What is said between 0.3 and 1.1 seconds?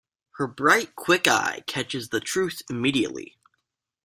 Her bright